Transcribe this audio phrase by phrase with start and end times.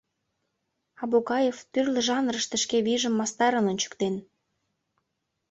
[1.03, 4.15] Абукаев тӱрлӧ жанрыште шке вийжым мастарын ончыктен.